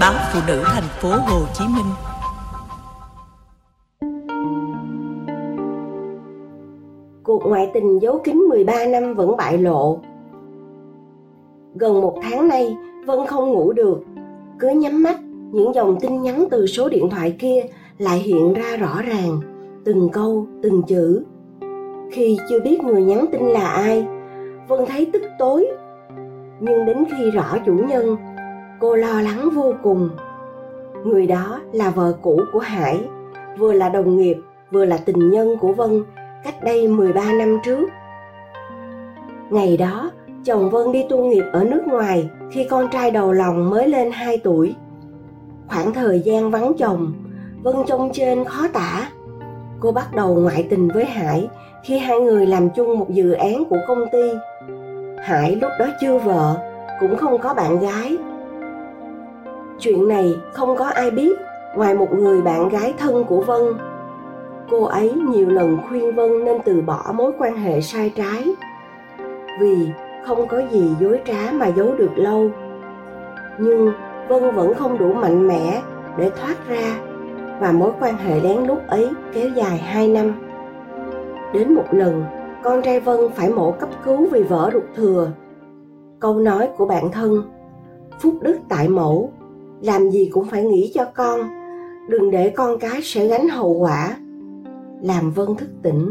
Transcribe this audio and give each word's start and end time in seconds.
báo 0.00 0.14
phụ 0.32 0.40
nữ 0.46 0.62
thành 0.66 0.88
phố 1.00 1.08
Hồ 1.08 1.40
Chí 1.54 1.64
Minh. 1.74 1.92
Cuộc 7.22 7.42
ngoại 7.46 7.70
tình 7.74 8.02
giấu 8.02 8.20
kín 8.24 8.36
13 8.36 8.86
năm 8.86 9.14
vẫn 9.14 9.36
bại 9.36 9.58
lộ. 9.58 9.98
Gần 11.74 12.00
một 12.00 12.18
tháng 12.22 12.48
nay, 12.48 12.76
Vân 13.06 13.26
không 13.26 13.50
ngủ 13.50 13.72
được. 13.72 14.00
Cứ 14.58 14.68
nhắm 14.68 15.02
mắt, 15.02 15.20
những 15.52 15.74
dòng 15.74 16.00
tin 16.00 16.22
nhắn 16.22 16.44
từ 16.50 16.66
số 16.66 16.88
điện 16.88 17.10
thoại 17.10 17.36
kia 17.38 17.62
lại 17.98 18.18
hiện 18.18 18.54
ra 18.54 18.76
rõ 18.76 19.02
ràng, 19.02 19.40
từng 19.84 20.08
câu, 20.12 20.46
từng 20.62 20.82
chữ. 20.82 21.24
Khi 22.12 22.38
chưa 22.48 22.60
biết 22.60 22.82
người 22.84 23.02
nhắn 23.02 23.24
tin 23.32 23.42
là 23.42 23.68
ai, 23.68 24.06
Vân 24.68 24.80
thấy 24.86 25.10
tức 25.12 25.22
tối. 25.38 25.66
Nhưng 26.60 26.86
đến 26.86 27.04
khi 27.10 27.30
rõ 27.30 27.58
chủ 27.66 27.72
nhân, 27.72 28.16
cô 28.80 28.96
lo 28.96 29.20
lắng 29.20 29.50
vô 29.54 29.74
cùng. 29.82 30.10
Người 31.04 31.26
đó 31.26 31.60
là 31.72 31.90
vợ 31.90 32.16
cũ 32.22 32.40
của 32.52 32.58
Hải, 32.58 33.00
vừa 33.58 33.72
là 33.72 33.88
đồng 33.88 34.16
nghiệp, 34.16 34.36
vừa 34.70 34.84
là 34.84 34.98
tình 35.04 35.30
nhân 35.30 35.56
của 35.60 35.72
Vân 35.72 36.04
cách 36.44 36.64
đây 36.64 36.88
13 36.88 37.32
năm 37.32 37.58
trước. 37.64 37.88
Ngày 39.50 39.76
đó, 39.76 40.10
chồng 40.44 40.70
Vân 40.70 40.92
đi 40.92 41.04
tu 41.08 41.24
nghiệp 41.24 41.44
ở 41.52 41.64
nước 41.64 41.82
ngoài 41.86 42.30
khi 42.50 42.66
con 42.70 42.88
trai 42.92 43.10
đầu 43.10 43.32
lòng 43.32 43.70
mới 43.70 43.88
lên 43.88 44.10
2 44.12 44.38
tuổi. 44.38 44.74
Khoảng 45.68 45.92
thời 45.92 46.20
gian 46.20 46.50
vắng 46.50 46.72
chồng, 46.78 47.12
Vân 47.62 47.76
trông 47.86 48.10
trên 48.12 48.44
khó 48.44 48.68
tả. 48.72 49.10
Cô 49.80 49.92
bắt 49.92 50.14
đầu 50.14 50.34
ngoại 50.34 50.66
tình 50.70 50.88
với 50.88 51.04
Hải 51.04 51.48
khi 51.84 51.98
hai 51.98 52.20
người 52.20 52.46
làm 52.46 52.70
chung 52.70 52.98
một 52.98 53.10
dự 53.10 53.32
án 53.32 53.64
của 53.64 53.78
công 53.88 54.04
ty. 54.12 54.32
Hải 55.22 55.56
lúc 55.56 55.70
đó 55.78 55.86
chưa 56.00 56.18
vợ, 56.18 56.56
cũng 57.00 57.16
không 57.16 57.38
có 57.38 57.54
bạn 57.54 57.78
gái. 57.78 58.16
Chuyện 59.78 60.08
này 60.08 60.40
không 60.52 60.76
có 60.76 60.84
ai 60.84 61.10
biết 61.10 61.38
ngoài 61.76 61.94
một 61.94 62.14
người 62.14 62.42
bạn 62.42 62.68
gái 62.68 62.94
thân 62.98 63.24
của 63.24 63.40
Vân. 63.40 63.62
Cô 64.70 64.84
ấy 64.84 65.12
nhiều 65.12 65.48
lần 65.48 65.78
khuyên 65.88 66.14
Vân 66.14 66.44
nên 66.44 66.62
từ 66.64 66.80
bỏ 66.80 67.12
mối 67.14 67.32
quan 67.38 67.56
hệ 67.56 67.80
sai 67.80 68.12
trái. 68.16 68.54
Vì 69.60 69.88
không 70.26 70.48
có 70.48 70.62
gì 70.70 70.90
dối 71.00 71.20
trá 71.26 71.52
mà 71.52 71.66
giấu 71.66 71.94
được 71.98 72.10
lâu. 72.16 72.50
Nhưng 73.58 73.92
Vân 74.28 74.54
vẫn 74.54 74.74
không 74.74 74.98
đủ 74.98 75.12
mạnh 75.12 75.48
mẽ 75.48 75.82
để 76.18 76.30
thoát 76.30 76.68
ra 76.68 76.98
và 77.60 77.72
mối 77.72 77.90
quan 78.00 78.16
hệ 78.16 78.40
lén 78.40 78.64
lút 78.66 78.78
ấy 78.86 79.08
kéo 79.32 79.48
dài 79.48 79.78
2 79.78 80.08
năm. 80.08 80.34
Đến 81.52 81.74
một 81.74 81.86
lần, 81.90 82.24
con 82.62 82.82
trai 82.82 83.00
Vân 83.00 83.16
phải 83.34 83.50
mổ 83.50 83.70
cấp 83.72 83.88
cứu 84.04 84.26
vì 84.32 84.42
vỡ 84.42 84.70
ruột 84.72 84.84
thừa. 84.96 85.30
Câu 86.20 86.34
nói 86.34 86.68
của 86.76 86.86
bạn 86.86 87.10
thân, 87.12 87.42
phúc 88.20 88.34
đức 88.40 88.58
tại 88.68 88.88
mẫu, 88.88 89.32
làm 89.80 90.10
gì 90.10 90.30
cũng 90.32 90.44
phải 90.44 90.64
nghĩ 90.64 90.92
cho 90.94 91.04
con, 91.14 91.40
đừng 92.08 92.30
để 92.30 92.50
con 92.50 92.78
cái 92.78 93.00
sẽ 93.02 93.26
gánh 93.26 93.48
hậu 93.48 93.72
quả. 93.72 94.16
Làm 95.02 95.30
Vân 95.30 95.54
thức 95.54 95.68
tỉnh. 95.82 96.10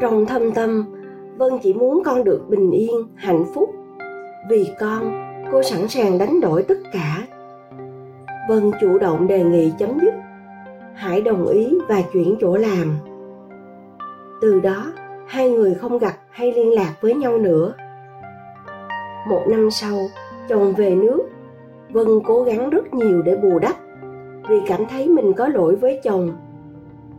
Trong 0.00 0.26
thâm 0.26 0.52
tâm, 0.52 0.84
Vân 1.36 1.52
chỉ 1.62 1.74
muốn 1.74 2.02
con 2.04 2.24
được 2.24 2.44
bình 2.48 2.70
yên, 2.70 2.90
hạnh 3.14 3.44
phúc. 3.54 3.70
Vì 4.50 4.70
con, 4.80 5.12
cô 5.52 5.62
sẵn 5.62 5.88
sàng 5.88 6.18
đánh 6.18 6.40
đổi 6.40 6.62
tất 6.62 6.78
cả. 6.92 7.26
Vân 8.48 8.70
chủ 8.80 8.98
động 8.98 9.26
đề 9.26 9.44
nghị 9.44 9.72
chấm 9.78 9.98
dứt. 10.00 10.14
Hải 10.94 11.20
đồng 11.20 11.46
ý 11.46 11.78
và 11.88 12.02
chuyển 12.12 12.36
chỗ 12.40 12.56
làm. 12.56 12.98
Từ 14.40 14.60
đó, 14.60 14.92
hai 15.26 15.50
người 15.50 15.74
không 15.74 15.98
gặp 15.98 16.14
hay 16.30 16.52
liên 16.52 16.74
lạc 16.74 16.94
với 17.00 17.14
nhau 17.14 17.38
nữa. 17.38 17.74
Một 19.28 19.42
năm 19.48 19.70
sau, 19.70 19.98
chồng 20.48 20.72
về 20.72 20.94
nước, 20.94 21.20
Vân 21.92 22.06
cố 22.24 22.42
gắng 22.42 22.70
rất 22.70 22.94
nhiều 22.94 23.22
để 23.22 23.36
bù 23.36 23.58
đắp 23.58 23.76
vì 24.48 24.60
cảm 24.66 24.86
thấy 24.90 25.08
mình 25.08 25.32
có 25.32 25.48
lỗi 25.48 25.76
với 25.76 26.00
chồng. 26.02 26.32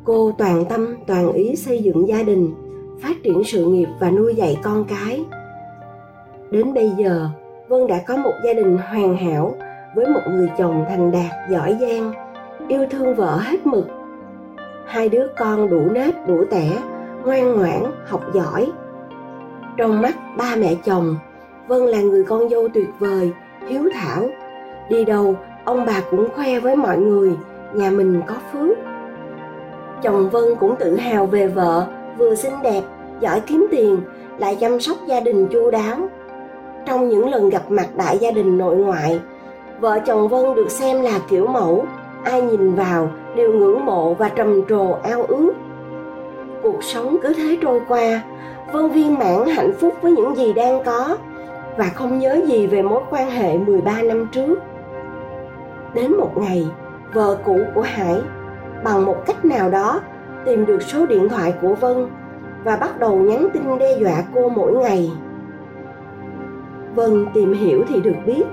Cô 0.03 0.31
toàn 0.37 0.65
tâm 0.69 0.95
toàn 1.07 1.33
ý 1.33 1.55
xây 1.55 1.83
dựng 1.83 2.07
gia 2.07 2.23
đình, 2.23 2.53
phát 3.01 3.23
triển 3.23 3.43
sự 3.43 3.65
nghiệp 3.65 3.87
và 3.99 4.11
nuôi 4.11 4.35
dạy 4.35 4.57
con 4.63 4.85
cái. 4.85 5.25
Đến 6.51 6.73
bây 6.73 6.89
giờ, 6.97 7.29
Vân 7.67 7.87
đã 7.87 8.01
có 8.07 8.17
một 8.17 8.33
gia 8.45 8.53
đình 8.53 8.77
hoàn 8.77 9.17
hảo 9.17 9.55
với 9.95 10.07
một 10.07 10.21
người 10.31 10.49
chồng 10.57 10.85
thành 10.89 11.11
đạt 11.11 11.49
giỏi 11.51 11.77
giang, 11.81 12.13
yêu 12.67 12.85
thương 12.89 13.15
vợ 13.15 13.37
hết 13.37 13.67
mực. 13.67 13.87
Hai 14.85 15.09
đứa 15.09 15.27
con 15.37 15.69
đủ 15.69 15.81
nết 15.91 16.27
đủ 16.27 16.43
tẻ, 16.49 16.81
ngoan 17.25 17.57
ngoãn, 17.57 17.83
học 18.05 18.21
giỏi. 18.33 18.71
Trong 19.77 20.01
mắt 20.01 20.15
ba 20.37 20.55
mẹ 20.55 20.75
chồng, 20.85 21.15
Vân 21.67 21.81
là 21.81 22.01
người 22.01 22.23
con 22.23 22.49
dâu 22.49 22.67
tuyệt 22.73 22.89
vời, 22.99 23.31
hiếu 23.67 23.89
thảo. 23.93 24.23
Đi 24.89 25.05
đâu, 25.05 25.35
ông 25.65 25.85
bà 25.85 26.01
cũng 26.11 26.27
khoe 26.35 26.59
với 26.59 26.75
mọi 26.75 26.97
người, 26.97 27.31
nhà 27.73 27.89
mình 27.89 28.21
có 28.27 28.35
phước. 28.53 28.77
Chồng 30.01 30.29
Vân 30.29 30.43
cũng 30.59 30.75
tự 30.79 30.95
hào 30.95 31.25
về 31.25 31.47
vợ, 31.47 31.87
vừa 32.17 32.35
xinh 32.35 32.53
đẹp, 32.63 32.81
giỏi 33.19 33.39
kiếm 33.39 33.67
tiền, 33.71 34.01
lại 34.37 34.57
chăm 34.59 34.79
sóc 34.79 34.97
gia 35.07 35.19
đình 35.19 35.47
chu 35.47 35.71
đáo. 35.71 35.97
Trong 36.85 37.09
những 37.09 37.29
lần 37.29 37.49
gặp 37.49 37.71
mặt 37.71 37.87
đại 37.95 38.17
gia 38.17 38.31
đình 38.31 38.57
nội 38.57 38.75
ngoại, 38.75 39.21
vợ 39.79 39.99
chồng 39.99 40.27
Vân 40.27 40.55
được 40.55 40.71
xem 40.71 41.01
là 41.01 41.19
kiểu 41.29 41.47
mẫu, 41.47 41.85
ai 42.23 42.41
nhìn 42.41 42.75
vào 42.75 43.09
đều 43.35 43.53
ngưỡng 43.53 43.85
mộ 43.85 44.13
và 44.13 44.29
trầm 44.29 44.61
trồ 44.69 44.91
ao 45.03 45.23
ước 45.23 45.53
cuộc 46.63 46.83
sống 46.83 47.17
cứ 47.21 47.33
thế 47.33 47.57
trôi 47.61 47.81
qua 47.87 48.21
vân 48.73 48.89
viên 48.89 49.19
mãn 49.19 49.45
hạnh 49.45 49.73
phúc 49.79 49.93
với 50.01 50.11
những 50.11 50.35
gì 50.35 50.53
đang 50.53 50.83
có 50.83 51.17
và 51.77 51.85
không 51.95 52.19
nhớ 52.19 52.41
gì 52.47 52.67
về 52.67 52.81
mối 52.81 53.01
quan 53.09 53.29
hệ 53.29 53.57
13 53.57 54.01
năm 54.01 54.29
trước. 54.31 54.59
Đến 55.93 56.17
một 56.17 56.37
ngày, 56.37 56.67
vợ 57.13 57.37
cũ 57.45 57.59
của 57.75 57.81
Hải 57.81 58.21
bằng 58.83 59.05
một 59.05 59.25
cách 59.25 59.45
nào 59.45 59.69
đó 59.69 60.01
tìm 60.45 60.65
được 60.65 60.81
số 60.81 61.05
điện 61.05 61.29
thoại 61.29 61.53
của 61.61 61.75
Vân 61.75 62.07
và 62.63 62.75
bắt 62.75 62.99
đầu 62.99 63.15
nhắn 63.15 63.47
tin 63.53 63.77
đe 63.79 63.97
dọa 63.99 64.23
cô 64.35 64.49
mỗi 64.49 64.71
ngày. 64.71 65.11
Vân 66.95 67.25
tìm 67.33 67.53
hiểu 67.53 67.83
thì 67.87 68.01
được 68.01 68.15
biết, 68.25 68.43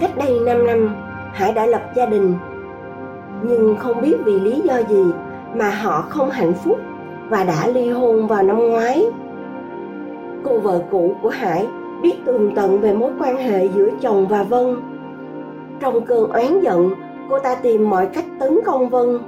cách 0.00 0.10
đây 0.16 0.40
5 0.40 0.66
năm, 0.66 0.96
Hải 1.32 1.52
đã 1.52 1.66
lập 1.66 1.82
gia 1.96 2.06
đình. 2.06 2.34
Nhưng 3.42 3.76
không 3.76 4.00
biết 4.00 4.16
vì 4.24 4.40
lý 4.40 4.60
do 4.60 4.78
gì 4.88 5.04
mà 5.54 5.70
họ 5.70 6.04
không 6.08 6.30
hạnh 6.30 6.52
phúc 6.64 6.78
và 7.28 7.44
đã 7.44 7.66
ly 7.66 7.90
hôn 7.90 8.26
vào 8.26 8.42
năm 8.42 8.70
ngoái. 8.70 9.06
Cô 10.44 10.58
vợ 10.58 10.82
cũ 10.90 11.16
của 11.22 11.28
Hải 11.28 11.66
biết 12.02 12.14
tường 12.24 12.54
tận 12.54 12.80
về 12.80 12.94
mối 12.94 13.12
quan 13.20 13.36
hệ 13.36 13.68
giữa 13.68 13.90
chồng 14.00 14.26
và 14.26 14.42
Vân. 14.42 14.76
Trong 15.80 16.04
cơn 16.04 16.30
oán 16.30 16.60
giận, 16.60 16.90
cô 17.30 17.38
ta 17.38 17.54
tìm 17.54 17.90
mọi 17.90 18.06
cách 18.06 18.24
tấn 18.40 18.60
công 18.64 18.88
Vân. 18.88 19.18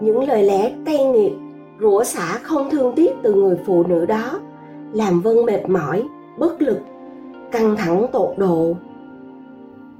Những 0.00 0.28
lời 0.28 0.42
lẽ 0.42 0.72
cay 0.84 1.04
nghiệt, 1.04 1.32
rủa 1.80 2.04
xả 2.04 2.38
không 2.42 2.70
thương 2.70 2.92
tiếc 2.96 3.10
từ 3.22 3.34
người 3.34 3.56
phụ 3.66 3.82
nữ 3.82 4.06
đó, 4.06 4.40
làm 4.92 5.20
Vân 5.20 5.36
mệt 5.46 5.68
mỏi, 5.68 6.04
bất 6.38 6.62
lực, 6.62 6.78
căng 7.52 7.76
thẳng 7.76 8.06
tột 8.12 8.38
độ. 8.38 8.76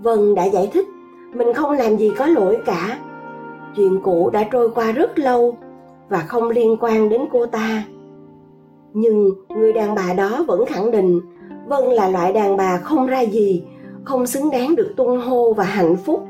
Vân 0.03 0.35
đã 0.35 0.45
giải 0.45 0.71
thích, 0.73 0.87
mình 1.35 1.55
không 1.55 1.71
làm 1.71 1.97
gì 1.97 2.13
có 2.19 2.27
lỗi 2.27 2.59
cả. 2.67 2.99
Chuyện 3.77 4.01
cũ 4.03 4.31
đã 4.33 4.45
trôi 4.51 4.71
qua 4.71 4.93
rất 4.93 5.19
lâu 5.19 5.57
và 6.09 6.19
không 6.19 6.49
liên 6.49 6.77
quan 6.81 7.09
đến 7.09 7.21
cô 7.33 7.47
ta 7.47 7.85
nhưng 8.95 9.31
người 9.49 9.73
đàn 9.73 9.95
bà 9.95 10.13
đó 10.13 10.45
vẫn 10.47 10.67
khẳng 10.67 10.91
định 10.91 11.21
vân 11.69 11.85
là 11.85 12.09
loại 12.09 12.33
đàn 12.33 12.57
bà 12.57 12.79
không 12.79 13.07
ra 13.07 13.21
gì 13.21 13.65
không 14.05 14.27
xứng 14.27 14.51
đáng 14.51 14.77
được 14.77 14.95
tung 14.97 15.21
hô 15.21 15.53
và 15.53 15.65
hạnh 15.65 15.97
phúc. 15.97 16.27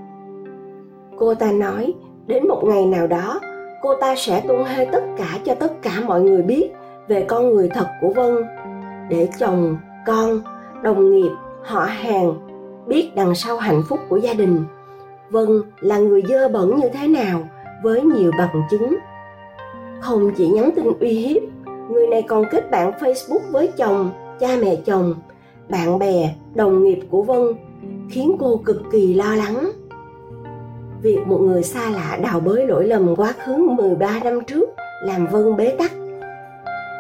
Cô 1.17 1.35
ta 1.35 1.53
nói 1.53 1.95
đến 2.27 2.49
một 2.49 2.63
ngày 2.65 2.87
nào 2.87 3.07
đó 3.07 3.41
cô 3.83 3.95
ta 4.01 4.15
sẽ 4.17 4.43
tung 4.49 4.65
hê 4.65 4.85
tất 4.85 5.05
cả 5.17 5.39
cho 5.45 5.55
tất 5.55 5.83
cả 5.83 5.91
mọi 6.07 6.23
người 6.23 6.43
biết 6.43 6.71
về 7.09 7.25
con 7.29 7.51
người 7.51 7.69
thật 7.69 7.87
của 8.01 8.13
vân. 8.17 8.37
Để 9.11 9.29
chồng 9.39 9.77
con 10.07 10.41
đồng 10.83 11.11
nghiệp 11.11 11.31
họ 11.63 11.81
hàng 11.81 12.35
biết 12.87 13.11
đằng 13.15 13.35
sau 13.35 13.57
hạnh 13.57 13.83
phúc 13.89 14.01
của 14.09 14.17
gia 14.17 14.35
đình 14.35 14.65
vân 15.31 15.63
là 15.81 15.99
người 15.99 16.23
dơ 16.29 16.49
bẩn 16.49 16.77
như 16.77 16.89
thế 16.89 17.09
nào 17.09 17.41
với 17.83 18.03
nhiều 18.03 18.31
bằng 18.39 18.63
chứng. 18.71 18.97
Không 20.01 20.31
chỉ 20.37 20.49
nhắn 20.49 20.71
tin 20.77 20.85
uy 21.01 21.09
hiếp, 21.09 21.43
người 21.91 22.07
này 22.07 22.23
còn 22.23 22.45
kết 22.51 22.71
bạn 22.71 22.93
Facebook 23.01 23.51
với 23.51 23.73
chồng, 23.77 24.11
cha 24.41 24.49
mẹ 24.61 24.77
chồng, 24.77 25.15
bạn 25.69 25.99
bè, 25.99 26.35
đồng 26.55 26.85
nghiệp 26.85 27.01
của 27.11 27.23
Vân, 27.23 27.43
khiến 28.11 28.37
cô 28.41 28.61
cực 28.65 28.83
kỳ 28.93 29.15
lo 29.15 29.35
lắng. 29.35 29.71
Việc 31.03 31.19
một 31.27 31.39
người 31.39 31.63
xa 31.63 31.91
lạ 31.91 32.19
đào 32.23 32.41
bới 32.41 32.67
lỗi 32.67 32.87
lầm 32.87 33.17
quá 33.17 33.33
khứ 33.45 33.57
13 33.57 34.21
năm 34.25 34.41
trước 34.47 34.71
làm 35.03 35.27
Vân 35.27 35.57
bế 35.57 35.75
tắc. 35.79 35.93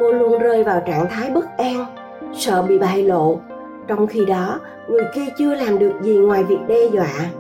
Cô 0.01 0.13
luôn 0.13 0.39
rơi 0.39 0.65
vào 0.65 0.83
trạng 0.87 1.07
thái 1.11 1.31
bất 1.31 1.57
an, 1.57 1.87
sợ 2.35 2.63
bị 2.63 2.79
bại 2.79 3.03
lộ, 3.03 3.41
trong 3.89 4.07
khi 4.07 4.25
đó 4.25 4.61
người 4.89 5.05
kia 5.15 5.27
chưa 5.39 5.55
làm 5.55 5.79
được 5.79 5.93
gì 6.03 6.17
ngoài 6.17 6.45
việc 6.45 6.59
đe 6.69 6.87
dọa. 6.93 7.31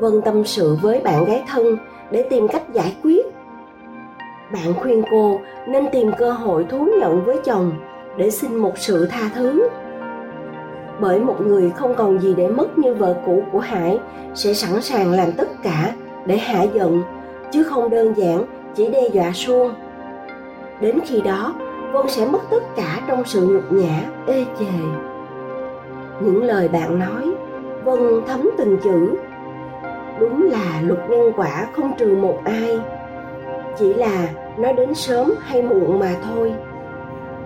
Vân 0.00 0.22
tâm 0.24 0.44
sự 0.44 0.76
với 0.82 1.00
bạn 1.00 1.24
gái 1.24 1.42
thân 1.48 1.76
để 2.10 2.26
tìm 2.30 2.48
cách 2.48 2.62
giải 2.72 2.96
quyết 3.02 3.26
bạn 4.52 4.74
khuyên 4.74 5.02
cô 5.10 5.40
nên 5.68 5.86
tìm 5.92 6.10
cơ 6.18 6.32
hội 6.32 6.66
thú 6.70 6.88
nhận 7.00 7.24
với 7.24 7.36
chồng 7.44 7.72
để 8.16 8.30
xin 8.30 8.56
một 8.56 8.78
sự 8.78 9.06
tha 9.10 9.30
thứ 9.34 9.68
bởi 11.00 11.20
một 11.20 11.40
người 11.40 11.70
không 11.70 11.94
còn 11.94 12.20
gì 12.20 12.34
để 12.34 12.48
mất 12.48 12.78
như 12.78 12.94
vợ 12.94 13.16
cũ 13.26 13.42
của 13.52 13.58
hải 13.58 13.98
sẽ 14.34 14.52
sẵn 14.52 14.82
sàng 14.82 15.12
làm 15.12 15.32
tất 15.32 15.48
cả 15.62 15.92
để 16.26 16.36
hạ 16.36 16.62
giận, 16.62 17.02
chứ 17.50 17.62
không 17.62 17.90
đơn 17.90 18.14
giản 18.16 18.44
chỉ 18.74 18.88
đe 18.88 19.08
dọa 19.12 19.32
suông. 19.32 19.74
Đến 20.80 20.98
khi 21.06 21.20
đó, 21.20 21.54
vân 21.92 22.08
sẽ 22.08 22.26
mất 22.26 22.40
tất 22.50 22.62
cả 22.76 23.00
trong 23.08 23.22
sự 23.24 23.46
nhục 23.46 23.72
nhã, 23.72 24.02
ê 24.26 24.44
chề. 24.58 24.66
Những 26.20 26.42
lời 26.42 26.68
bạn 26.68 26.98
nói, 26.98 27.34
vân 27.84 27.98
thấm 28.26 28.50
từng 28.58 28.78
chữ. 28.84 29.14
Đúng 30.20 30.50
là 30.50 30.80
luật 30.82 31.10
nhân 31.10 31.32
quả 31.36 31.66
không 31.76 31.92
trừ 31.98 32.16
một 32.16 32.38
ai. 32.44 32.80
Chỉ 33.78 33.94
là 33.94 34.28
nó 34.58 34.72
đến 34.72 34.94
sớm 34.94 35.34
hay 35.40 35.62
muộn 35.62 35.98
mà 35.98 36.14
thôi. 36.24 36.52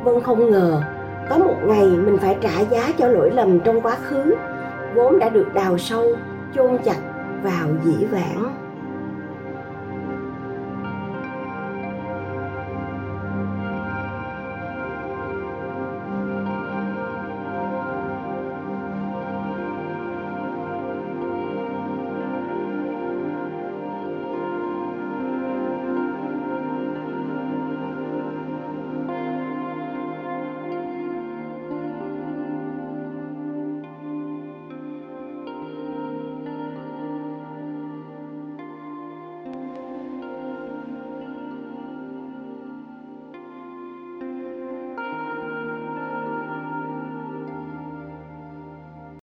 Vân 0.05 0.21
không 0.21 0.51
ngờ 0.51 0.83
có 1.29 1.39
một 1.39 1.57
ngày 1.65 1.87
mình 1.87 2.19
phải 2.21 2.37
trả 2.41 2.61
giá 2.61 2.93
cho 2.99 3.09
lỗi 3.09 3.31
lầm 3.31 3.61
trong 3.61 3.81
quá 3.81 3.97
khứ, 4.03 4.35
vốn 4.95 5.19
đã 5.19 5.29
được 5.29 5.47
đào 5.55 5.79
sâu, 5.79 6.17
chôn 6.55 6.79
chặt 6.85 6.99
vào 7.43 7.69
dĩ 7.85 8.05
vãng. 8.05 8.72